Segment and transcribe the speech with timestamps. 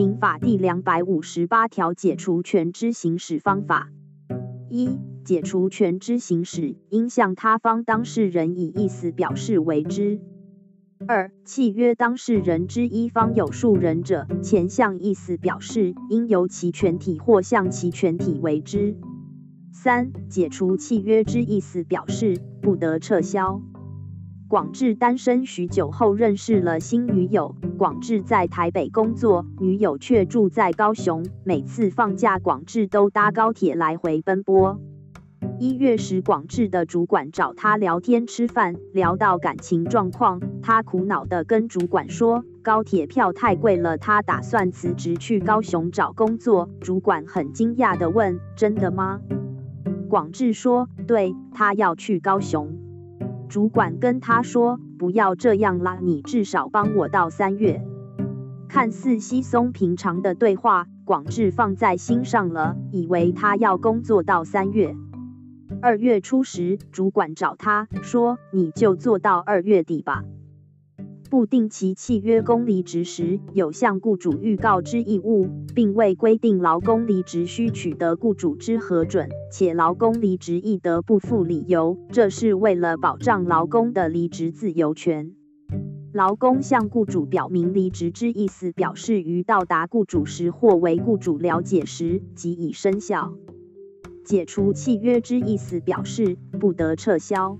[0.00, 3.90] 民法第两百五十八条解除权之行使方法：
[4.70, 10.18] 一、解除权之行使，应向他方当事人以意思表示为之。
[11.06, 18.96] 二、契约当事人之一方有数人者，前项意思表示，应由其全体或向其全体为之。
[19.70, 23.60] 三、解除契约之意思表示，不得撤销。
[24.50, 34.80] 广志单身许久后认识了新女友，广志在台北工作，女友却住在高雄，每次放假，广志都搭高铁来回奔波。
[35.60, 46.68] 一月时，广志的主管找他聊天吃饭，聊到感情状况，他苦恼地跟主管说，高铁票太贵了，他打算辞职去高雄找工作。
[46.80, 49.20] 主管很惊讶地问：“真的吗？”
[50.10, 52.76] 广志说：“对，他要去高雄。”
[53.50, 57.82] 主管跟他说：“不要这样啦，你至少帮我到三月。”
[58.68, 64.94] 看似稀松平常的对话，广志放在心上了，以为他要工作到三月。
[65.82, 70.22] 二月初时，主管找他说：“你就做到二月底吧。”
[71.30, 85.32] 不定期契约工离职时，有向雇主预告之义务，并未规定劳工离职需取得雇主之核准，且劳工离职亦得不附理由，这是为了保障劳工的离职自由权。
[86.12, 93.32] 劳工向雇主表明离职之意思，表示于到达雇主时或为雇主了解时即已生效。
[94.24, 97.56] 解除契约之意思表示不得撤销。